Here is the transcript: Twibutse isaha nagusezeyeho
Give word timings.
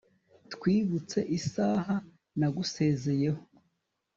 Twibutse 0.53 1.19
isaha 1.37 1.95
nagusezeyeho 2.39 3.41